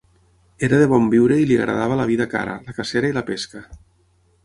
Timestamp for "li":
1.51-1.59